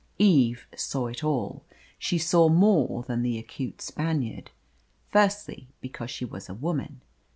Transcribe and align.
Eve 0.17 0.65
saw 0.75 1.05
it 1.05 1.23
all. 1.23 1.63
She 1.99 2.17
saw 2.17 2.49
more 2.49 3.03
than 3.03 3.21
the 3.21 3.37
acute 3.37 3.83
Spaniard. 3.83 4.49
Firstly, 5.11 5.67
because 5.79 6.09
she 6.09 6.25
was 6.25 6.49
a 6.49 6.55
woman. 6.55 7.01